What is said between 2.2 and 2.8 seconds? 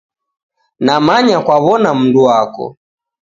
wako